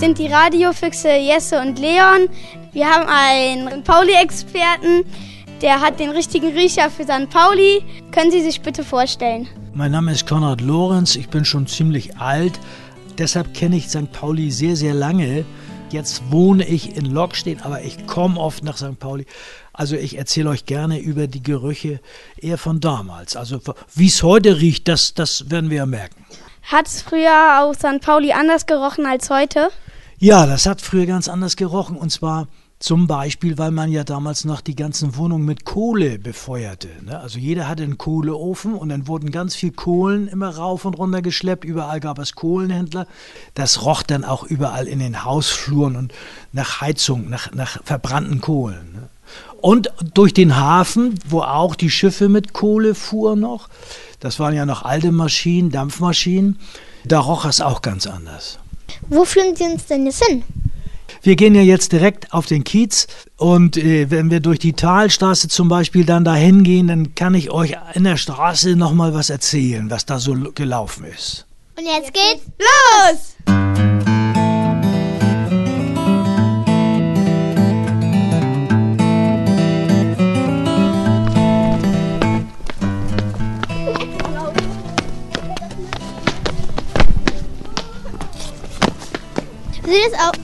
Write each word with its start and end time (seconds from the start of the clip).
sind 0.00 0.16
die 0.16 0.28
Radiofüchse 0.28 1.10
Jesse 1.10 1.60
und 1.60 1.78
Leon. 1.78 2.30
Wir 2.72 2.88
haben 2.88 3.06
einen 3.06 3.84
Pauli-Experten, 3.84 5.04
der 5.60 5.82
hat 5.82 6.00
den 6.00 6.08
richtigen 6.08 6.56
Riecher 6.56 6.88
für 6.88 7.04
St. 7.04 7.28
Pauli. 7.28 7.84
Können 8.10 8.30
Sie 8.30 8.40
sich 8.40 8.62
bitte 8.62 8.82
vorstellen? 8.82 9.46
Mein 9.74 9.92
Name 9.92 10.12
ist 10.12 10.26
Konrad 10.26 10.62
Lorenz, 10.62 11.16
ich 11.16 11.28
bin 11.28 11.44
schon 11.44 11.66
ziemlich 11.66 12.16
alt. 12.16 12.58
Deshalb 13.18 13.52
kenne 13.52 13.76
ich 13.76 13.90
St. 13.90 14.10
Pauli 14.10 14.50
sehr, 14.50 14.74
sehr 14.74 14.94
lange. 14.94 15.44
Jetzt 15.90 16.22
wohne 16.30 16.66
ich 16.66 16.96
in 16.96 17.04
Lockstedt, 17.04 17.66
aber 17.66 17.82
ich 17.82 18.06
komme 18.06 18.40
oft 18.40 18.64
nach 18.64 18.78
St. 18.78 18.98
Pauli. 18.98 19.26
Also 19.74 19.96
ich 19.96 20.16
erzähle 20.16 20.48
euch 20.48 20.64
gerne 20.64 20.98
über 20.98 21.26
die 21.26 21.42
Gerüche 21.42 22.00
eher 22.38 22.56
von 22.56 22.80
damals. 22.80 23.36
Also 23.36 23.60
wie 23.94 24.06
es 24.06 24.22
heute 24.22 24.62
riecht, 24.62 24.88
das, 24.88 25.12
das 25.12 25.50
werden 25.50 25.68
wir 25.68 25.76
ja 25.76 25.86
merken. 25.86 26.24
Hat 26.62 26.86
es 26.86 27.02
früher 27.02 27.60
auf 27.60 27.76
St. 27.76 28.00
Pauli 28.00 28.32
anders 28.32 28.64
gerochen 28.64 29.04
als 29.04 29.28
heute? 29.28 29.68
Ja, 30.22 30.44
das 30.44 30.66
hat 30.66 30.82
früher 30.82 31.06
ganz 31.06 31.28
anders 31.28 31.56
gerochen. 31.56 31.96
Und 31.96 32.10
zwar 32.10 32.46
zum 32.78 33.06
Beispiel, 33.06 33.56
weil 33.56 33.70
man 33.70 33.90
ja 33.90 34.04
damals 34.04 34.44
noch 34.44 34.60
die 34.60 34.76
ganzen 34.76 35.16
Wohnungen 35.16 35.46
mit 35.46 35.64
Kohle 35.64 36.18
befeuerte. 36.18 36.88
Ne? 37.06 37.18
Also 37.18 37.38
jeder 37.38 37.66
hatte 37.66 37.84
einen 37.84 37.96
Kohleofen 37.96 38.74
und 38.74 38.90
dann 38.90 39.08
wurden 39.08 39.30
ganz 39.30 39.54
viel 39.54 39.72
Kohlen 39.72 40.28
immer 40.28 40.54
rauf 40.54 40.84
und 40.84 40.98
runter 40.98 41.22
geschleppt. 41.22 41.64
Überall 41.64 42.00
gab 42.00 42.18
es 42.18 42.34
Kohlenhändler. 42.34 43.06
Das 43.54 43.82
roch 43.86 44.02
dann 44.02 44.26
auch 44.26 44.44
überall 44.44 44.86
in 44.86 44.98
den 44.98 45.24
Hausfluren 45.24 45.96
und 45.96 46.12
nach 46.52 46.82
Heizung, 46.82 47.30
nach, 47.30 47.52
nach 47.52 47.82
verbrannten 47.82 48.42
Kohlen. 48.42 48.92
Ne? 48.92 49.08
Und 49.62 49.90
durch 50.12 50.34
den 50.34 50.54
Hafen, 50.54 51.18
wo 51.26 51.40
auch 51.40 51.74
die 51.74 51.90
Schiffe 51.90 52.28
mit 52.28 52.52
Kohle 52.52 52.94
fuhren 52.94 53.40
noch, 53.40 53.70
das 54.20 54.38
waren 54.38 54.54
ja 54.54 54.66
noch 54.66 54.82
alte 54.82 55.12
Maschinen, 55.12 55.70
Dampfmaschinen, 55.70 56.58
da 57.04 57.20
roch 57.20 57.46
es 57.46 57.62
auch 57.62 57.80
ganz 57.80 58.06
anders. 58.06 58.58
Wo 59.08 59.24
führen 59.24 59.56
Sie 59.56 59.64
uns 59.64 59.86
denn 59.86 60.06
jetzt 60.06 60.24
hin? 60.24 60.42
Wir 61.22 61.36
gehen 61.36 61.54
ja 61.54 61.62
jetzt 61.62 61.92
direkt 61.92 62.32
auf 62.32 62.46
den 62.46 62.64
Kiez 62.64 63.06
und 63.36 63.76
äh, 63.76 64.10
wenn 64.10 64.30
wir 64.30 64.40
durch 64.40 64.58
die 64.58 64.72
Talstraße 64.72 65.48
zum 65.48 65.68
Beispiel 65.68 66.04
dann 66.04 66.24
dahin 66.24 66.62
gehen, 66.62 66.86
dann 66.86 67.14
kann 67.14 67.34
ich 67.34 67.50
euch 67.50 67.76
in 67.94 68.04
der 68.04 68.16
Straße 68.16 68.76
nochmal 68.76 69.12
was 69.12 69.28
erzählen, 69.28 69.90
was 69.90 70.06
da 70.06 70.18
so 70.18 70.34
gelaufen 70.54 71.04
ist. 71.04 71.46
Und 71.76 71.84
jetzt 71.84 72.12
geht's 72.14 72.46
los! 72.58 74.09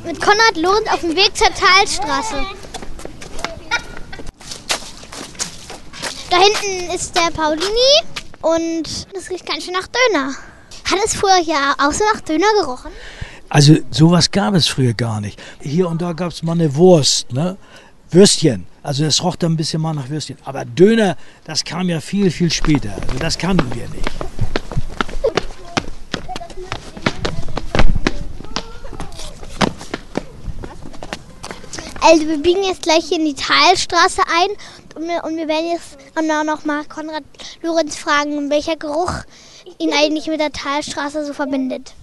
Mit 0.07 0.21
Konrad 0.21 0.57
Lorenz 0.57 0.89
auf 0.89 1.01
dem 1.01 1.17
Weg 1.17 1.37
zur 1.37 1.49
Talstraße. 1.49 2.47
Da 6.31 6.37
hinten 6.39 6.95
ist 6.95 7.15
der 7.17 7.31
Paulini 7.33 7.67
und 8.41 9.07
das 9.15 9.31
riecht 9.31 9.47
ganz 9.47 9.65
schön 9.65 9.75
nach 9.75 9.89
Döner. 9.89 10.35
Hat 10.85 10.99
es 11.05 11.17
früher 11.17 11.41
ja 11.43 11.75
auch 11.79 11.93
so 11.93 12.05
nach 12.13 12.21
Döner 12.21 12.47
gerochen? 12.61 12.93
Also 13.49 13.77
sowas 13.91 14.31
gab 14.31 14.55
es 14.55 14.69
früher 14.69 14.95
gar 14.95 15.21
nicht. 15.21 15.41
Hier 15.61 15.89
und 15.89 16.01
da 16.01 16.13
gab 16.13 16.31
es 16.31 16.43
mal 16.43 16.53
eine 16.53 16.75
Wurst, 16.77 17.33
ne? 17.33 17.57
Würstchen. 18.11 18.67
Also 18.85 19.05
das 19.05 19.23
roch 19.23 19.35
dann 19.35 19.53
ein 19.53 19.57
bisschen 19.57 19.83
mal 19.83 19.93
nach 19.93 20.09
Würstchen. 20.09 20.39
Aber 20.45 20.65
Döner, 20.65 21.17
das 21.45 21.65
kam 21.65 21.89
ja 21.89 22.01
viel, 22.01 22.31
viel 22.31 22.53
später. 22.53 22.95
Also 23.09 23.19
das 23.19 23.37
kannten 23.37 23.69
wir 23.75 23.89
nicht. 23.89 24.09
Also 32.09 32.29
wir 32.29 32.39
biegen 32.39 32.63
jetzt 32.63 32.83
gleich 32.83 33.07
hier 33.09 33.19
in 33.19 33.25
die 33.25 33.35
Talstraße 33.35 34.23
ein 34.23 34.51
und 34.95 35.09
wir, 35.09 35.25
und 35.25 35.37
wir 35.37 35.49
werden 35.49 35.73
jetzt 35.73 35.99
noch 36.47 36.65
mal 36.65 36.85
Konrad 36.85 37.25
Lorenz 37.63 37.97
fragen, 37.97 38.49
welcher 38.49 38.77
Geruch 38.77 39.25
ihn 39.79 39.91
eigentlich 39.93 40.29
mit 40.29 40.39
der 40.39 40.53
Talstraße 40.53 41.27
so 41.27 41.33
verbindet. 41.33 41.95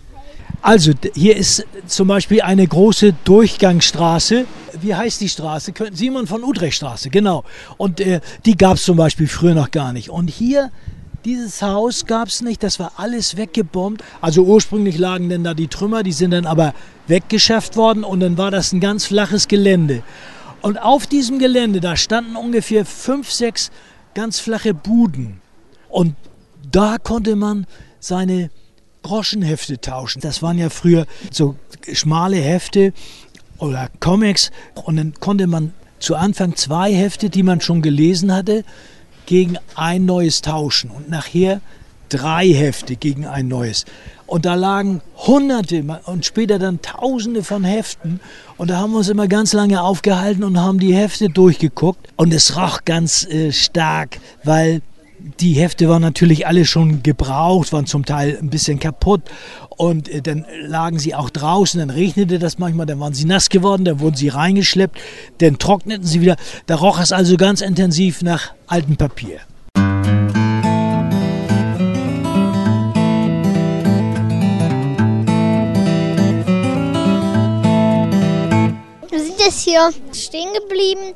Also 0.62 0.91
hier 1.16 1.38
ist 1.38 1.66
zum 1.88 2.09
Beispiel 2.09 2.41
eine 2.41 2.68
große 2.68 3.14
Durchgangsstraße. 3.24 4.46
Wie 4.81 4.94
heißt 4.94 5.22
die 5.22 5.30
Straße? 5.30 5.72
Simon 5.94 6.28
von 6.28 6.44
Utrecht 6.44 6.75
Straße, 6.75 7.09
genau. 7.09 7.46
Und 7.78 8.02
äh, 8.02 8.20
die 8.46 8.58
gab 8.58 8.75
es 8.75 8.84
zum 8.84 8.97
Beispiel 8.97 9.28
früher 9.30 9.53
noch 9.53 9.72
gar 9.72 9.94
nicht. 9.94 10.09
Und 10.09 10.28
hier 10.28 10.70
dieses 11.25 11.61
Haus 11.61 12.06
gab 12.06 12.28
es 12.28 12.41
nicht, 12.41 12.63
das 12.63 12.79
war 12.79 12.94
alles 12.97 13.38
weggebombt. 13.38 14.03
Also 14.22 14.44
ursprünglich 14.44 14.97
lagen 14.97 15.29
denn 15.29 15.44
da 15.44 15.53
die 15.53 15.67
Trümmer, 15.67 16.03
die 16.03 16.11
sind 16.11 16.31
dann 16.31 16.45
aber 16.45 16.73
weggeschafft 17.07 17.75
worden 17.75 18.03
und 18.03 18.19
dann 18.19 18.38
war 18.38 18.51
das 18.51 18.73
ein 18.73 18.79
ganz 18.79 19.06
flaches 19.06 19.47
Gelände. 19.47 20.03
Und 20.61 20.78
auf 20.78 21.07
diesem 21.07 21.39
Gelände, 21.39 21.81
da 21.81 21.95
standen 21.95 22.35
ungefähr 22.35 22.85
fünf, 22.85 23.31
sechs 23.31 23.72
ganz 24.13 24.39
flache 24.39 24.73
Buden. 24.73 25.41
Und 25.89 26.16
da 26.72 26.97
konnte 26.97 27.35
man 27.35 27.67
seine 28.00 28.50
Groschenhefte 29.01 29.79
tauschen. 29.79 30.22
Das 30.22 30.41
waren 30.41 30.57
ja 30.57 30.69
früher 30.69 31.05
so 31.31 31.55
schmale 31.91 32.38
Hefte 32.38 32.94
oder 33.57 33.90
Comics. 34.00 34.51
Und 34.85 34.95
dann 34.95 35.13
konnte 35.19 35.47
man 35.47 35.73
zu 36.00 36.16
Anfang 36.16 36.55
zwei 36.55 36.94
Hefte, 36.94 37.29
die 37.29 37.44
man 37.44 37.61
schon 37.61 37.81
gelesen 37.81 38.34
hatte, 38.34 38.63
gegen 39.25 39.57
ein 39.75 40.06
neues 40.06 40.41
tauschen 40.41 40.89
und 40.91 41.09
nachher 41.09 41.61
drei 42.09 42.47
Hefte 42.47 42.95
gegen 42.95 43.25
ein 43.25 43.47
neues. 43.47 43.85
Und 44.25 44.45
da 44.45 44.56
lagen 44.56 45.01
Hunderte 45.17 45.84
und 46.06 46.25
später 46.25 46.57
dann 46.57 46.81
Tausende 46.81 47.44
von 47.44 47.63
Heften. 47.63 48.19
Und 48.57 48.69
da 48.69 48.78
haben 48.78 48.91
wir 48.91 49.00
uns 49.00 49.09
immer 49.09 49.28
ganz 49.28 49.53
lange 49.53 49.81
aufgehalten 49.81 50.44
und 50.44 50.59
haben 50.59 50.79
die 50.79 50.95
Hefte 50.95 51.29
durchgeguckt. 51.29 52.07
Und 52.16 52.34
es 52.34 52.56
roch 52.56 52.85
ganz 52.85 53.25
äh, 53.25 53.51
stark, 53.51 54.19
weil 54.44 54.81
die 55.39 55.53
Hefte 55.53 55.88
waren 55.88 56.01
natürlich 56.01 56.47
alle 56.47 56.66
schon 56.66 57.01
gebraucht, 57.03 57.72
waren 57.72 57.85
zum 57.85 58.06
Teil 58.06 58.38
ein 58.41 58.50
bisschen 58.50 58.79
kaputt. 58.79 59.22
Und 59.69 60.09
äh, 60.09 60.22
dann 60.22 60.45
lagen 60.61 61.00
sie 61.00 61.16
auch 61.16 61.29
draußen, 61.29 61.79
dann 61.79 61.89
regnete 61.89 62.39
das 62.39 62.59
manchmal, 62.59 62.85
dann 62.85 63.00
waren 63.00 63.13
sie 63.13 63.25
nass 63.25 63.50
geworden, 63.50 63.85
dann 63.85 64.00
wurden 64.00 64.16
sie 64.16 64.29
reingeschleppt, 64.29 65.00
dann 65.39 65.57
trockneten 65.57 66.06
sie 66.06 66.22
wieder. 66.22 66.35
Da 66.66 66.75
roch 66.75 67.00
es 67.00 67.11
also 67.11 67.38
ganz 67.38 67.61
intensiv 67.61 68.22
nach 68.22 68.53
altem 68.67 68.97
Papier. 68.97 69.39
Jetzt 79.46 79.62
hier 79.62 79.90
stehen 80.14 80.50
geblieben, 80.54 81.16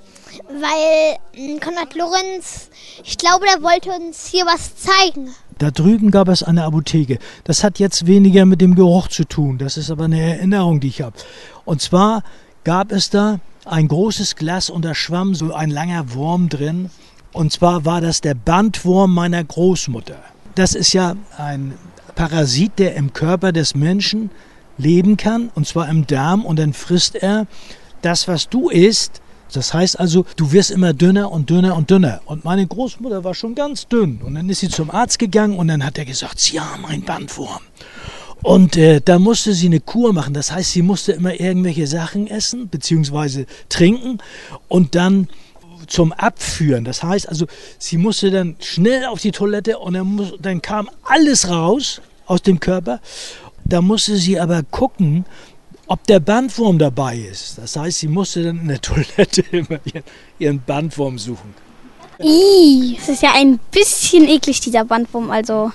weil 0.50 1.18
hm, 1.34 1.60
Konrad 1.60 1.96
Lorenz, 1.96 2.70
ich 3.04 3.18
glaube, 3.18 3.46
der 3.46 3.62
wollte 3.64 3.92
uns 3.92 4.28
hier 4.28 4.46
was 4.46 4.76
zeigen. 4.76 5.30
Da 5.60 5.72
drüben 5.72 6.12
gab 6.12 6.28
es 6.28 6.44
eine 6.44 6.66
Apotheke. 6.66 7.20
Das 7.46 7.64
hat 7.64 7.80
jetzt 7.80 8.06
weniger 8.06 8.46
mit 8.46 8.60
dem 8.60 8.76
Geruch 8.76 9.08
zu 9.08 9.24
tun. 9.24 9.58
Das 9.58 9.78
ist 9.78 9.92
aber 9.92 10.06
eine 10.06 10.20
Erinnerung, 10.20 10.80
die 10.80 10.90
ich 10.90 11.02
habe. 11.02 11.16
Und 11.64 11.82
zwar 11.82 12.24
gab 12.64 12.92
es 12.92 13.10
da 13.10 13.40
ein 13.66 13.88
großes 13.88 14.36
Glas 14.36 14.70
und 14.70 14.84
da 14.84 14.94
schwamm 14.94 15.34
so 15.34 15.54
ein 15.54 15.70
langer 15.70 16.14
Wurm 16.14 16.50
drin. 16.50 16.90
Und 17.32 17.54
zwar 17.54 17.86
war 17.86 18.02
das 18.02 18.20
der 18.22 18.34
Bandwurm 18.34 19.14
meiner 19.14 19.44
Großmutter. 19.44 20.20
Das 20.56 20.74
ist 20.74 20.92
ja 20.92 21.16
ein 21.38 21.76
Parasit, 22.16 22.78
der 22.78 22.96
im 22.96 23.14
Körper 23.14 23.52
des 23.52 23.74
Menschen 23.74 24.32
leben 24.78 25.18
kann, 25.18 25.50
und 25.56 25.66
zwar 25.66 25.88
im 25.88 26.08
Darm. 26.08 26.46
Und 26.46 26.60
dann 26.60 26.74
frisst 26.74 27.16
er 27.16 27.48
das, 28.02 28.28
was 28.28 28.50
du 28.50 28.70
isst, 28.70 29.22
das 29.54 29.74
heißt 29.74 30.00
also, 30.00 30.26
du 30.36 30.52
wirst 30.52 30.72
immer 30.72 30.94
dünner 30.94 31.32
und 31.32 31.50
dünner 31.50 31.76
und 31.76 31.90
dünner. 31.90 32.22
Und 32.26 32.44
meine 32.44 32.68
Großmutter 32.68 33.24
war 33.24 33.34
schon 33.34 33.56
ganz 33.56 33.88
dünn. 33.88 34.20
Und 34.24 34.36
dann 34.36 34.50
ist 34.50 34.60
sie 34.60 34.70
zum 34.70 34.92
Arzt 34.92 35.20
gegangen 35.20 35.58
und 35.58 35.70
dann 35.70 35.86
hat 35.86 35.98
er 35.98 36.06
gesagt, 36.06 36.40
sie 36.40 36.60
haben 36.60 36.86
einen 36.86 37.04
Bandwurm. 37.04 37.62
Und 38.44 38.78
äh, 38.78 39.02
da 39.04 39.20
musste 39.20 39.54
sie 39.54 39.68
eine 39.68 39.80
Kur 39.80 40.14
machen. 40.14 40.34
Das 40.34 40.52
heißt, 40.52 40.72
sie 40.72 40.82
musste 40.82 41.14
immer 41.14 41.40
irgendwelche 41.40 41.88
Sachen 41.88 42.28
essen 42.28 42.68
bzw. 42.68 43.46
trinken 43.70 44.20
und 44.68 44.96
dann 44.96 45.28
zum 45.88 46.12
Abführen. 46.12 46.84
Das 46.84 47.04
heißt 47.04 47.30
also, 47.30 47.48
sie 47.80 47.98
musste 47.98 48.30
dann 48.30 48.58
schnell 48.60 49.06
auf 49.06 49.22
die 49.22 49.32
Toilette 49.32 49.80
und 49.80 49.94
dann, 49.94 50.08
muss, 50.08 50.34
dann 50.40 50.62
kam 50.62 50.90
alles 51.04 51.50
raus 51.50 52.02
aus 52.26 52.42
dem 52.42 52.60
Körper. 52.60 53.00
Da 53.66 53.82
musste 53.82 54.18
sie 54.18 54.40
aber 54.40 54.64
gucken, 54.64 55.26
ob 55.88 56.06
der 56.06 56.20
Bandwurm 56.20 56.78
dabei 56.78 57.18
ist. 57.18 57.58
Das 57.58 57.76
heißt, 57.76 58.00
sie 58.00 58.08
musste 58.08 58.44
dann 58.44 58.60
in 58.60 58.68
der 58.68 58.82
Toilette 58.82 59.44
immer 59.52 59.80
ihren, 60.40 60.62
Bandwurm 60.62 61.18
suchen. 61.18 61.54
Ih, 62.20 62.96
das 62.98 63.10
ist 63.10 63.22
ja 63.22 63.32
ein 63.36 63.60
bisschen 63.72 64.28
eklig, 64.28 64.60
dieser 64.60 64.84
Bandwurm, 64.84 65.30
also. 65.30 65.72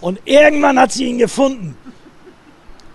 Und 0.00 0.20
irgendwann 0.24 0.78
hat 0.78 0.92
sie 0.92 1.06
ihn 1.06 1.18
gefunden. 1.18 1.76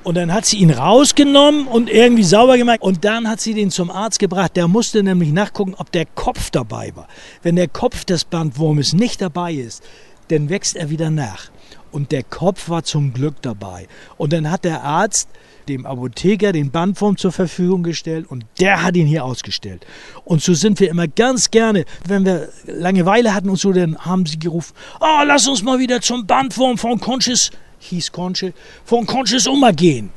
Und 0.04 0.16
dann 0.16 0.34
hat 0.34 0.46
sie 0.46 0.58
ihn 0.58 0.72
rausgenommen 0.72 1.66
und 1.66 1.90
irgendwie 1.90 2.24
sauber 2.24 2.58
gemacht. 2.58 2.82
Und 2.82 3.06
dann 3.06 3.30
hat 3.30 3.40
sie 3.40 3.54
den 3.54 3.72
zum 3.72 3.90
Arzt 3.90 4.20
gebracht. 4.20 4.56
Der 4.58 4.68
musste 4.68 5.02
nämlich 5.02 5.32
nachgucken, 5.32 5.76
ob 5.78 5.94
der 5.94 6.06
Kopf 6.06 6.50
dabei 6.50 6.92
war. 6.94 7.08
Wenn 7.42 7.56
der 7.56 7.70
Kopf 7.70 8.04
des 8.04 8.26
Bandwurmes 8.26 8.92
nicht 8.92 9.22
dabei 9.22 9.54
ist, 9.54 9.82
dann 10.28 10.50
wächst 10.50 10.76
er 10.76 10.90
wieder 10.90 11.10
nach. 11.10 11.50
Und 11.94 12.12
der 12.12 12.24
Kopf 12.24 12.70
war 12.70 12.84
zum 12.84 13.14
Glück 13.14 13.36
dabei. 13.42 13.88
Und 14.18 14.34
dann 14.34 14.50
hat 14.50 14.66
der 14.66 14.84
Arzt 14.84 15.30
dem 15.68 15.86
Apotheker 15.86 16.52
den 16.52 16.72
Bandwurm 16.72 17.18
zur 17.18 17.32
Verfügung 17.32 17.84
gestellt 17.84 18.26
und 18.30 18.46
der 18.60 18.84
hat 18.84 18.96
ihn 18.96 19.08
hier 19.08 19.24
ausgestellt. 19.24 19.86
Und 20.26 20.42
so 20.42 20.54
sind 20.54 20.80
wir 20.80 20.90
immer 20.90 21.08
ganz 21.08 21.52
gerne, 21.52 21.86
wenn 22.06 22.26
wir 22.26 22.50
Langeweile 22.66 23.34
hatten 23.34 23.50
und 23.50 23.58
so, 23.58 23.72
dann 23.72 23.98
haben 23.98 24.26
sie 24.26 24.40
gerufen, 24.40 24.74
oh, 25.00 25.24
lass 25.26 25.48
uns 25.48 25.64
mal 25.64 25.80
wieder 25.80 26.02
zum 26.02 26.26
Bandwurm 26.26 26.78
von 26.78 27.00
Conches, 27.00 27.52
hieß 27.80 28.12
Conche, 28.12 28.54
von 28.84 29.06
Conches 29.06 29.48
Oma 29.48 29.72
gehen. 29.72 30.10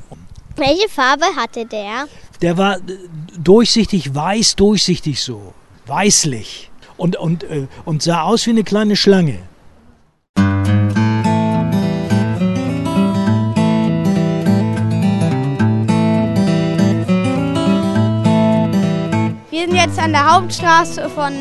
Welche 0.57 0.89
Farbe 0.89 1.27
hatte 1.37 1.67
der? 1.67 2.07
Der 2.41 2.57
war 2.57 2.77
äh, 2.77 2.81
durchsichtig, 3.39 4.15
weiß, 4.15 4.57
durchsichtig 4.57 5.23
so, 5.23 5.55
weißlich 5.87 6.71
und, 6.97 7.17
und, 7.17 7.45
äh, 7.45 7.67
und 7.85 8.03
sah 8.03 8.23
aus 8.23 8.47
wie 8.47 8.51
eine 8.51 8.65
kleine 8.65 8.97
Schlange. 8.97 9.39
Wir 19.57 19.65
sind 19.65 19.75
jetzt 19.75 19.99
an 19.99 20.13
der 20.13 20.35
Hauptstraße 20.35 21.09
von 21.09 21.33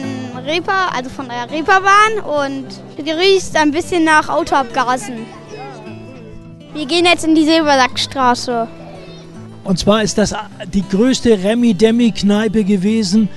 Reeper, 0.46 0.96
also 0.96 1.10
von 1.10 1.28
der 1.28 1.52
Reeperbahn 1.52 2.20
und 2.24 2.66
die 2.98 3.12
riecht 3.12 3.54
ein 3.58 3.72
bisschen 3.72 4.06
nach 4.06 4.30
Autoabgasen. 4.30 5.26
Wir 6.74 6.86
gehen 6.86 7.04
jetzt 7.04 7.26
in 7.26 7.36
die 7.36 7.44
Silbersackstraße. 7.44 8.70
Und 9.66 9.80
zwar 9.80 10.02
ist 10.02 10.18
das 10.18 10.34
die 10.74 10.88
größte 10.88 11.44
Remi-Demi-Kneipe 11.44 12.64
gewesen 12.64 13.28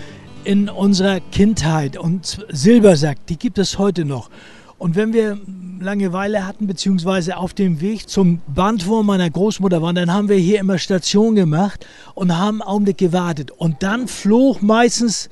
in 0.45 0.69
unserer 0.69 1.19
Kindheit. 1.33 1.97
Und 1.97 2.47
Silbersack, 2.49 3.27
die 3.27 3.37
gibt 3.37 3.59
es 3.59 3.79
heute 3.79 4.05
noch. 4.05 4.31
Und 4.79 4.95
wenn 4.95 5.13
wir 5.13 5.39
Langeweile 5.81 6.47
hatten, 6.47 6.67
beziehungsweise 6.67 7.37
auf 7.37 7.53
dem 7.53 7.81
Weg 7.81 8.09
zum 8.09 8.41
Bandwurm 8.47 9.07
meiner 9.07 9.29
Großmutter 9.29 9.83
waren, 9.83 9.95
dann 9.95 10.13
haben 10.13 10.29
wir 10.29 10.37
hier 10.37 10.61
immer 10.61 10.79
Station 10.79 11.35
gemacht 11.35 11.87
und 12.15 12.37
haben 12.37 12.63
einen 12.63 12.69
Augenblick 12.69 12.99
gewartet. 12.99 13.51
Und 13.51 13.83
dann 13.83 14.09
flog 14.09 14.63
meistens 14.63 15.29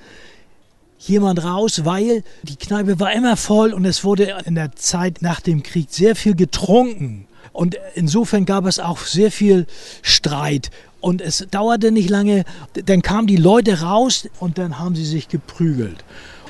jemand 0.98 1.44
raus, 1.44 1.84
weil 1.84 2.24
die 2.42 2.56
Kneipe 2.56 2.98
war 2.98 3.12
immer 3.12 3.36
voll 3.36 3.72
und 3.72 3.84
es 3.84 4.04
wurde 4.04 4.36
in 4.44 4.54
der 4.54 4.74
Zeit 4.74 5.22
nach 5.22 5.40
dem 5.40 5.62
Krieg 5.62 5.88
sehr 5.90 6.16
viel 6.16 6.34
getrunken. 6.34 7.26
Und 7.52 7.76
insofern 7.94 8.44
gab 8.44 8.66
es 8.66 8.78
auch 8.78 8.98
sehr 9.00 9.30
viel 9.30 9.66
Streit. 10.02 10.70
Und 11.00 11.20
es 11.20 11.46
dauerte 11.50 11.92
nicht 11.92 12.10
lange, 12.10 12.44
dann 12.74 13.02
kamen 13.02 13.26
die 13.26 13.36
Leute 13.36 13.80
raus 13.80 14.28
und 14.40 14.58
dann 14.58 14.78
haben 14.78 14.96
sie 14.96 15.04
sich 15.04 15.28
geprügelt. 15.28 16.04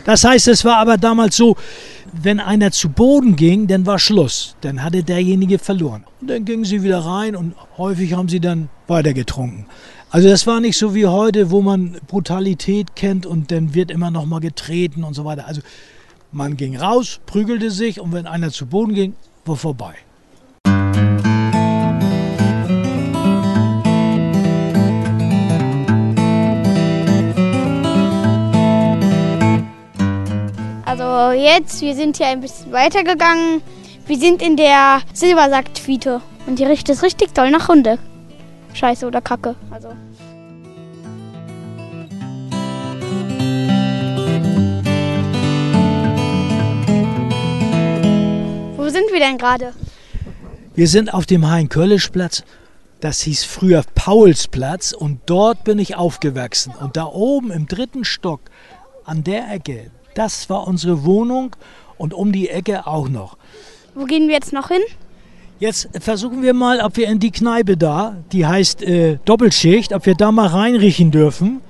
Das 0.06 0.22
heißt, 0.22 0.46
es 0.46 0.64
war 0.64 0.76
aber 0.76 0.98
damals 0.98 1.36
so, 1.36 1.56
wenn 2.12 2.38
einer 2.38 2.70
zu 2.70 2.88
Boden 2.88 3.34
ging, 3.34 3.66
dann 3.66 3.86
war 3.86 3.98
Schluss. 3.98 4.54
Dann 4.60 4.84
hatte 4.84 5.02
derjenige 5.02 5.58
verloren. 5.58 6.04
Und 6.20 6.30
dann 6.30 6.44
gingen 6.44 6.64
sie 6.64 6.84
wieder 6.84 7.00
rein 7.00 7.34
und 7.34 7.54
häufig 7.76 8.12
haben 8.12 8.28
sie 8.28 8.38
dann 8.38 8.68
weiter 8.86 9.12
getrunken. 9.12 9.66
Also 10.10 10.28
das 10.28 10.46
war 10.46 10.60
nicht 10.60 10.78
so 10.78 10.94
wie 10.94 11.06
heute, 11.06 11.50
wo 11.50 11.60
man 11.60 11.98
Brutalität 12.06 12.94
kennt 12.94 13.26
und 13.26 13.50
dann 13.50 13.74
wird 13.74 13.90
immer 13.90 14.12
noch 14.12 14.26
mal 14.26 14.38
getreten 14.38 15.02
und 15.02 15.14
so 15.14 15.24
weiter. 15.24 15.48
Also 15.48 15.60
man 16.30 16.56
ging 16.56 16.76
raus, 16.76 17.18
prügelte 17.26 17.72
sich 17.72 18.00
und 18.00 18.12
wenn 18.12 18.28
einer 18.28 18.52
zu 18.52 18.66
Boden 18.66 18.94
ging, 18.94 19.14
war 19.44 19.56
vorbei. 19.56 19.96
Also 30.98 31.38
jetzt, 31.38 31.82
wir 31.82 31.94
sind 31.94 32.16
hier 32.16 32.28
ein 32.28 32.40
bisschen 32.40 32.72
weitergegangen. 32.72 33.60
Wir 34.06 34.18
sind 34.18 34.40
in 34.40 34.56
der 34.56 35.02
Silbersack-Tweete 35.12 36.22
und 36.46 36.58
die 36.58 36.64
riecht 36.64 36.88
es 36.88 37.02
richtig 37.02 37.34
doll 37.34 37.50
nach 37.50 37.68
Hunde. 37.68 37.98
Scheiße 38.72 39.06
oder 39.06 39.20
Kacke. 39.20 39.56
Also. 39.70 39.88
Wo 48.78 48.88
sind 48.88 49.12
wir 49.12 49.20
denn 49.20 49.36
gerade? 49.36 49.74
Wir 50.74 50.88
sind 50.88 51.12
auf 51.12 51.26
dem 51.26 51.46
Hein-Köllisch-Platz. 51.46 52.42
Das 53.00 53.20
hieß 53.20 53.44
früher 53.44 53.84
Paulsplatz 53.94 54.92
und 54.92 55.20
dort 55.26 55.62
bin 55.64 55.78
ich 55.78 55.96
aufgewachsen. 55.96 56.72
Und 56.80 56.96
da 56.96 57.04
oben 57.04 57.50
im 57.50 57.66
dritten 57.66 58.06
Stock 58.06 58.40
an 59.04 59.24
der 59.24 59.52
Ecke, 59.52 59.90
das 60.16 60.48
war 60.50 60.66
unsere 60.66 61.04
Wohnung 61.04 61.54
und 61.98 62.14
um 62.14 62.32
die 62.32 62.48
Ecke 62.48 62.86
auch 62.86 63.08
noch. 63.08 63.36
Wo 63.94 64.04
gehen 64.04 64.28
wir 64.28 64.34
jetzt 64.34 64.52
noch 64.52 64.68
hin? 64.68 64.82
Jetzt 65.58 65.88
versuchen 66.00 66.42
wir 66.42 66.52
mal, 66.52 66.80
ob 66.80 66.96
wir 66.96 67.08
in 67.08 67.18
die 67.18 67.30
Kneipe 67.30 67.76
da, 67.76 68.16
die 68.32 68.44
heißt 68.44 68.82
äh, 68.82 69.18
Doppelschicht, 69.24 69.94
ob 69.94 70.04
wir 70.04 70.14
da 70.14 70.30
mal 70.30 70.48
reinriechen 70.48 71.10
dürfen. 71.10 71.62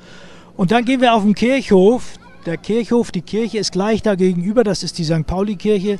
Und 0.56 0.72
dann 0.72 0.84
gehen 0.84 1.00
wir 1.00 1.14
auf 1.14 1.22
den 1.22 1.34
Kirchhof. 1.34 2.14
Der 2.46 2.56
Kirchhof, 2.56 3.12
die 3.12 3.22
Kirche 3.22 3.58
ist 3.58 3.72
gleich 3.72 4.02
da 4.02 4.14
gegenüber, 4.14 4.64
das 4.64 4.82
ist 4.82 4.98
die 4.98 5.04
St. 5.04 5.26
Pauli-Kirche. 5.26 5.98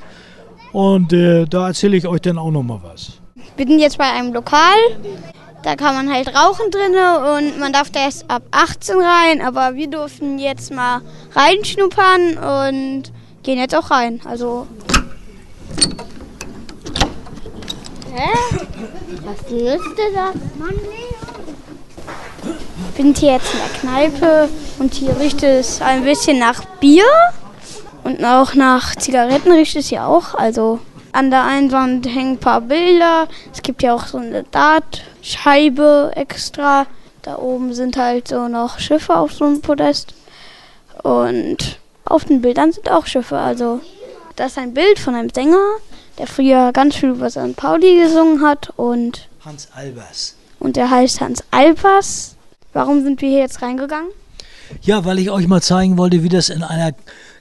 Und 0.73 1.13
äh, 1.13 1.45
da 1.45 1.69
erzähle 1.69 1.97
ich 1.97 2.07
euch 2.07 2.21
dann 2.21 2.39
auch 2.39 2.51
noch 2.51 2.63
mal 2.63 2.81
was. 2.83 3.21
Wir 3.57 3.67
sind 3.67 3.79
jetzt 3.79 3.99
bei 3.99 4.11
einem 4.11 4.33
Lokal. 4.33 4.77
Da 5.63 5.75
kann 5.75 5.95
man 5.95 6.13
halt 6.13 6.29
rauchen 6.29 6.71
drinne 6.71 7.37
und 7.37 7.59
man 7.59 7.73
darf 7.73 7.91
da 7.91 8.01
erst 8.01 8.31
ab 8.31 8.43
18 8.53 8.97
rein, 9.01 9.43
aber 9.43 9.75
wir 9.75 9.89
durften 9.89 10.39
jetzt 10.39 10.73
mal 10.73 11.01
reinschnuppern 11.35 12.39
und 12.39 13.13
gehen 13.43 13.59
jetzt 13.59 13.75
auch 13.75 13.91
rein. 13.91 14.21
Also 14.25 14.67
Hä? 18.15 18.31
Was 19.25 19.51
nützte 19.51 20.03
das? 20.15 20.35
Mann, 20.59 20.75
wir 22.41 23.05
sind 23.05 23.19
hier 23.19 23.33
jetzt 23.33 23.53
in 23.53 23.59
der 23.59 23.69
Kneipe 23.81 24.49
und 24.79 24.95
hier 24.95 25.19
riecht 25.19 25.43
es 25.43 25.83
ein 25.83 26.05
bisschen 26.05 26.39
nach 26.39 26.65
Bier 26.81 27.05
und 28.05 28.25
auch 28.25 28.55
nach 28.55 28.95
Zigaretten 28.97 29.53
riecht 29.53 29.77
es 29.77 29.89
hier 29.89 30.07
auch. 30.07 30.35
Also 30.35 30.79
an 31.13 31.31
der 31.31 31.45
einen 31.45 31.73
Wand 31.73 32.07
hängen 32.07 32.33
ein 32.35 32.39
paar 32.39 32.61
Bilder. 32.61 33.29
Es 33.53 33.63
gibt 33.63 33.83
ja 33.83 33.95
auch 33.95 34.07
so 34.07 34.19
eine 34.19 34.51
Dartscheibe 35.27 36.13
extra. 36.15 36.87
Da 37.23 37.39
oben 37.39 37.75
sind 37.75 37.97
halt 37.97 38.29
so 38.29 38.47
noch 38.47 38.79
Schiffe 38.79 39.17
auf 39.17 39.33
so 39.33 39.45
einem 39.45 39.61
Podest. 39.61 40.15
Und 41.03 41.81
auf 42.05 42.25
den 42.25 42.41
Bildern 42.41 42.73
sind 42.73 42.91
auch 42.91 43.07
Schiffe. 43.07 43.37
Also 43.37 43.81
das 44.37 44.53
ist 44.53 44.59
ein 44.59 44.75
Bild 44.75 44.99
von 44.99 45.15
einem 45.17 45.31
Sänger, 45.31 45.65
der 46.19 46.29
früher 46.29 46.73
ganz 46.73 46.95
viel 46.97 47.11
über 47.11 47.29
St. 47.31 47.57
Pauli 47.57 48.01
gesungen 48.01 48.43
hat. 48.43 48.73
Und, 48.77 49.29
Hans 49.45 49.69
Albers. 49.75 50.37
und 50.61 50.77
der 50.77 50.91
heißt 50.91 51.21
Hans 51.21 51.43
Albers. 51.51 52.37
Warum 52.73 53.03
sind 53.03 53.21
wir 53.21 53.29
hier 53.29 53.41
jetzt 53.41 53.63
reingegangen? 53.63 54.11
Ja, 54.83 55.05
weil 55.05 55.19
ich 55.19 55.31
euch 55.31 55.49
mal 55.49 55.63
zeigen 55.63 55.99
wollte, 55.99 56.23
wie 56.23 56.29
das 56.29 56.49
in 56.51 56.63
einer 56.63 56.93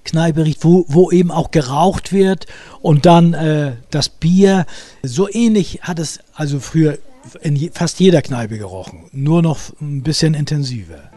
Kneipe 0.03 0.45
riecht, 0.45 0.63
wo, 0.63 0.85
wo 0.87 1.11
eben 1.11 1.31
auch 1.31 1.51
geraucht 1.51 2.13
wird 2.13 2.45
und 2.81 3.05
dann 3.05 3.33
äh, 3.33 3.73
das 3.91 4.09
Bier. 4.09 4.65
So 5.03 5.27
ähnlich 5.29 5.81
hat 5.83 5.99
es 5.99 6.19
also 6.35 6.59
früher 6.59 6.97
in 7.41 7.55
je, 7.55 7.69
fast 7.73 7.99
jeder 7.99 8.21
Kneipe 8.21 8.57
gerochen, 8.57 9.05
nur 9.11 9.41
noch 9.41 9.59
ein 9.81 10.01
bisschen 10.03 10.33
intensiver. 10.33 11.11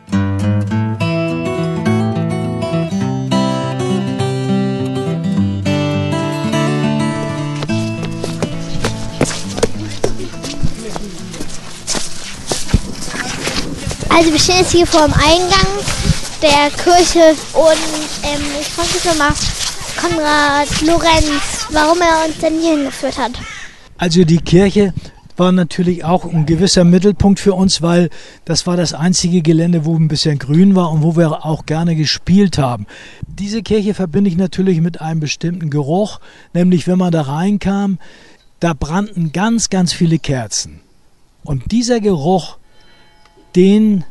Also 14.09 14.33
wir 14.33 14.39
stehen 14.41 14.57
jetzt 14.59 14.73
hier 14.73 14.87
vor 14.87 15.07
dem 15.07 15.15
Eingang 15.15 15.69
der 16.43 16.71
Kirche 16.71 17.37
und 17.53 17.79
ähm, 18.25 18.43
ich 18.61 18.67
frage 18.69 18.89
mich 18.93 19.19
mal 19.19 19.33
Konrad 19.97 20.69
Lorenz, 20.83 21.67
warum 21.71 22.01
er 22.01 22.27
uns 22.27 22.39
denn 22.39 22.61
hier 22.61 22.77
hingeführt 22.77 23.17
hat. 23.17 23.33
Also 23.97 24.25
die 24.25 24.39
Kirche 24.39 24.93
war 25.39 25.53
natürlich 25.53 26.05
auch 26.05 26.25
ein 26.25 26.47
gewisser 26.47 26.85
Mittelpunkt 26.85 27.41
für 27.41 27.55
uns, 27.55 27.83
weil 27.83 28.11
das 28.45 28.67
war 28.67 28.77
das 28.77 28.95
einzige 28.95 29.43
Gelände, 29.43 29.85
wo 29.85 29.97
ein 29.97 30.09
bisschen 30.09 30.39
grün 30.39 30.75
war 30.75 30.91
und 30.91 31.03
wo 31.03 31.17
wir 31.17 31.45
auch 31.45 31.67
gerne 31.67 31.97
gespielt 31.97 32.59
haben. 32.59 32.87
Diese 33.27 33.63
Kirche 33.63 33.95
verbinde 33.95 34.31
ich 34.31 34.37
natürlich 34.37 34.81
mit 34.81 35.01
einem 35.01 35.21
bestimmten 35.21 35.71
Geruch, 35.71 36.21
nämlich 36.53 36.87
wenn 36.87 36.99
man 36.99 37.13
da 37.13 37.23
reinkam, 37.23 37.99
da 38.61 38.73
brannten 38.75 39.33
ganz, 39.33 39.71
ganz 39.71 39.93
viele 39.93 40.19
Kerzen. 40.19 40.81
Und 41.45 41.71
dieser 41.71 42.01
Geruch, 42.01 42.59
den 43.55 44.05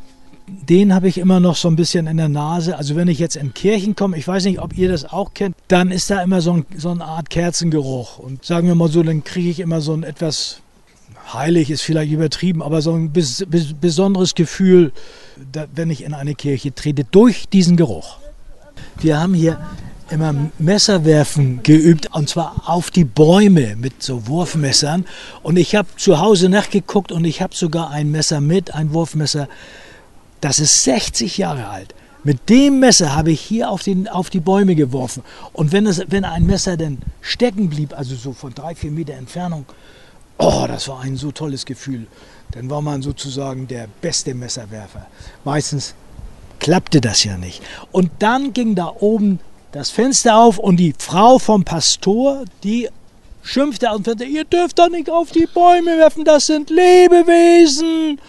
den 0.48 0.94
habe 0.94 1.10
ich 1.10 1.18
immer 1.18 1.40
noch 1.40 1.56
so 1.56 1.68
ein 1.68 1.76
bisschen 1.76 2.08
in 2.08 2.18
der 2.18 2.30
Nase. 2.30 2.78
Also 2.78 2.96
wenn 2.96 3.10
ich 3.10 3.20
jetzt 3.20 3.36
in 3.36 3.54
Kirchen 3.54 3.96
komme, 3.96 4.18
ich 4.18 4.28
weiß 4.28 4.46
nicht, 4.46 4.60
ob 4.60 4.78
ihr 4.78 4.90
das 4.90 5.04
auch 5.04 5.34
kennt, 5.34 5.56
dann 5.68 5.92
ist 5.92 6.10
da 6.10 6.24
immer 6.24 6.40
so, 6.40 6.54
ein, 6.54 6.66
so 6.78 6.90
eine 6.90 7.04
Art 7.04 7.30
Kerzengeruch. 7.30 8.18
Und 8.18 8.46
sagen 8.46 8.68
wir 8.68 8.76
mal 8.76 8.90
so, 8.90 9.04
dann 9.04 9.24
kriege 9.26 9.50
ich 9.50 9.60
immer 9.60 9.82
so 9.82 9.94
ein 9.94 10.04
etwas, 10.04 10.62
heilig 11.34 11.70
ist 11.70 11.82
vielleicht 11.82 12.12
übertrieben, 12.12 12.62
aber 12.62 12.82
so 12.82 12.94
ein 12.94 13.12
bes 13.12 13.46
bes 13.48 13.74
besonderes 13.74 14.36
Gefühl, 14.36 14.92
da, 15.52 15.66
wenn 15.74 15.90
ich 15.90 16.04
in 16.04 16.14
eine 16.14 16.36
Kirche 16.36 16.74
trete, 16.74 17.04
durch 17.04 17.48
diesen 17.50 17.78
Geruch. 17.78 18.18
Wir 19.00 19.20
haben 19.20 19.34
hier 19.34 19.60
immer 20.10 20.34
Messerwerfen 20.58 21.64
geübt 21.64 22.08
und 22.14 22.30
zwar 22.30 22.64
auf 22.66 22.92
die 22.92 23.04
Bäume 23.04 23.76
mit 23.76 24.02
so 24.02 24.28
Wurfmessern. 24.28 25.06
Und 25.44 25.58
ich 25.58 25.76
habe 25.76 25.88
zu 25.98 26.20
Hause 26.20 26.50
nachgeguckt 26.50 27.12
und 27.12 27.26
ich 27.26 27.42
habe 27.42 27.56
sogar 27.56 27.92
ein 27.92 28.12
Messer 28.12 28.42
mit, 28.42 28.74
ein 28.74 28.94
Wurfmesser, 28.94 29.48
das 30.42 30.60
ist 30.60 30.84
60 30.84 31.38
Jahre 31.38 31.68
alt. 31.68 31.94
Mit 32.24 32.50
dem 32.50 32.80
Messer 32.80 33.16
habe 33.16 33.32
ich 33.32 33.42
hier 33.42 33.70
auf, 33.70 33.84
den, 33.84 34.08
auf 34.08 34.30
die 34.30 34.40
Bäume 34.40 34.76
geworfen. 34.76 35.24
Und 35.54 35.72
wenn, 35.72 35.86
es, 35.86 36.04
wenn 36.10 36.26
ein 36.26 36.46
Messer 36.46 36.78
dann 36.78 37.00
stecken 37.22 37.70
blieb, 37.70 37.98
also 37.98 38.16
so 38.16 38.34
von 38.34 38.54
drei, 38.54 38.76
vier 38.76 38.92
Meter 38.92 39.14
Entfernung, 39.14 39.66
oh, 40.38 40.66
das 40.68 40.88
war 40.88 41.02
ein 41.02 41.18
so 41.18 41.32
tolles 41.32 41.66
Gefühl. 41.66 42.08
Dann 42.52 42.70
war 42.70 42.82
man 42.82 43.02
sozusagen 43.02 43.68
der 43.68 43.88
beste 44.02 44.34
Messerwerfer. 44.34 45.08
Meistens 45.44 45.96
klappte 46.60 47.02
das 47.02 47.24
ja 47.24 47.38
nicht. 47.38 47.62
Und 47.92 48.12
dann 48.20 48.54
ging 48.54 48.76
da 48.76 48.94
oben 49.00 49.40
das 49.72 49.90
Fenster 49.90 50.38
auf 50.38 50.58
und 50.58 50.78
die 50.78 50.94
Frau 50.98 51.40
vom 51.40 51.64
Pastor, 51.64 52.46
die 52.64 52.90
schimpfte 53.44 53.90
und 53.92 54.06
sagte, 54.06 54.26
ihr 54.26 54.44
dürft 54.44 54.80
doch 54.80 54.90
nicht 54.90 55.10
auf 55.10 55.32
die 55.32 55.48
Bäume 55.48 55.98
werfen, 55.98 56.24
das 56.24 56.48
sind 56.48 56.70
Lebewesen. 56.70 58.20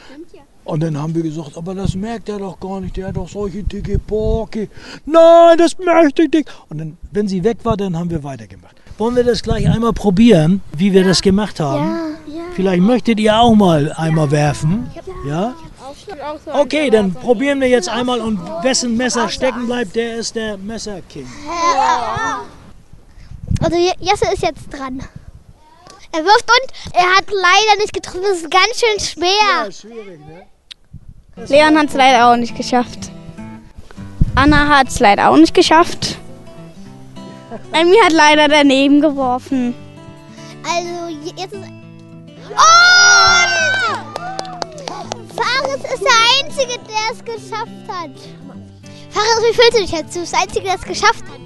Und 0.65 0.83
dann 0.83 0.99
haben 0.99 1.15
wir 1.15 1.23
gesagt, 1.23 1.57
aber 1.57 1.75
das 1.75 1.95
merkt 1.95 2.29
er 2.29 2.38
doch 2.38 2.61
gar 2.61 2.81
nicht, 2.81 2.97
der 2.97 3.09
hat 3.09 3.17
doch 3.17 3.29
solche 3.29 3.62
dicke 3.62 3.99
Borke. 3.99 4.69
Nein, 5.07 5.57
das 5.57 5.79
möchte 5.79 6.25
ich 6.25 6.31
nicht. 6.31 6.49
Und 6.69 6.79
dann, 6.79 6.99
wenn 7.11 7.27
sie 7.27 7.43
weg 7.43 7.59
war, 7.62 7.77
dann 7.77 7.97
haben 7.97 8.11
wir 8.11 8.23
weitergemacht. 8.23 8.77
Wollen 8.99 9.14
wir 9.17 9.25
das 9.25 9.43
gleich 9.43 9.69
einmal 9.69 9.93
probieren, 9.93 10.61
wie 10.76 10.93
wir 10.93 11.05
das 11.05 11.23
gemacht 11.23 11.61
haben? 11.61 12.17
Ja. 12.26 12.40
Vielleicht 12.55 12.83
möchtet 12.83 13.21
ihr 13.21 13.38
auch 13.38 13.55
mal 13.55 13.93
einmal 13.93 14.31
werfen. 14.31 14.90
Ja? 15.26 15.55
Okay, 16.52 16.90
dann 16.90 17.14
probieren 17.14 17.61
wir 17.61 17.69
jetzt 17.69 17.88
einmal 17.88 18.21
und 18.21 18.40
wessen 18.62 18.97
Messer 18.97 19.28
stecken 19.28 19.67
bleibt, 19.67 19.95
der 19.95 20.17
ist 20.17 20.35
der 20.35 20.57
Messerking. 20.59 21.26
Also 23.61 23.76
Je- 23.76 23.95
Jesse 24.00 24.26
ist 24.33 24.43
jetzt 24.43 24.69
dran. 24.73 25.00
Er 26.12 26.25
wirft 26.25 26.45
und 26.50 26.95
er 26.95 27.17
hat 27.17 27.26
leider 27.31 27.81
nicht 27.81 27.93
getroffen. 27.93 28.21
Das 28.23 28.38
ist 28.38 28.50
ganz 28.50 28.81
schön 28.81 28.99
schwer. 29.25 29.71
schwierig, 29.73 30.21
ne? 30.26 30.47
Leon 31.47 31.78
hat 31.78 31.88
es 31.88 31.95
leider 31.95 32.31
auch 32.33 32.37
nicht 32.37 32.57
geschafft. 32.57 33.11
Anna 34.35 34.69
hat 34.69 34.88
es 34.88 34.99
leider 35.00 35.31
auch 35.31 35.37
nicht 35.37 35.55
geschafft. 35.55 36.19
Emmy 37.73 37.97
hat 38.03 38.12
leider 38.12 38.49
daneben 38.49 39.00
geworfen. 39.00 39.75
Also 40.65 41.09
je- 41.25 41.33
jetzt 41.37 41.53
ist. 41.55 41.62
Oh! 42.50 43.95
Faris 45.37 45.85
ist 45.95 46.03
der 46.03 46.21
Einzige, 46.47 46.79
der 46.87 47.12
es 47.12 47.25
geschafft 47.25 47.88
hat. 47.88 48.11
Faris, 49.11 49.43
wie 49.43 49.55
fühlst 49.55 49.75
du 49.75 49.81
dich 49.83 49.91
jetzt? 49.93 50.15
Du 50.17 50.21
bist 50.21 50.33
der 50.33 50.41
Einzige, 50.41 50.65
der 50.65 50.75
es 50.75 50.83
geschafft 50.83 51.25
hat. 51.25 51.38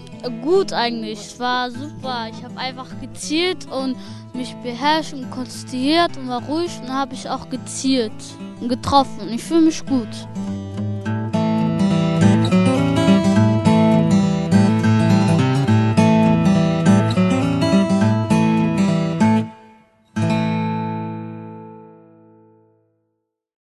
Gut 0.43 0.73
eigentlich, 0.73 1.19
es 1.19 1.41
war 1.41 1.71
super. 1.71 2.29
Ich 2.33 2.45
habe 2.45 2.57
einfach 2.57 2.87
gezielt 3.01 3.67
und 3.71 3.97
mich 4.33 4.55
beherrscht 4.63 5.13
und 5.15 5.29
konzentriert 5.31 6.17
und 6.17 6.29
war 6.29 6.43
ruhig 6.45 6.71
und 6.81 6.93
habe 6.93 7.15
ich 7.15 7.29
auch 7.29 7.49
gezielt 7.51 8.13
und 8.61 8.69
getroffen. 8.69 9.21
Und 9.23 9.31
ich 9.33 9.43
fühle 9.43 9.63
mich 9.63 9.85
gut. 9.85 10.09